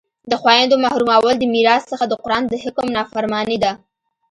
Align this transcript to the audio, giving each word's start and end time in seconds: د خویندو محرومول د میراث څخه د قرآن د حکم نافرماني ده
د 0.31 0.33
خویندو 0.41 0.75
محرومول 0.83 1.35
د 1.39 1.43
میراث 1.53 1.83
څخه 1.91 2.05
د 2.07 2.13
قرآن 2.23 2.43
د 2.47 2.53
حکم 2.63 2.87
نافرماني 2.97 3.57
ده 3.63 3.71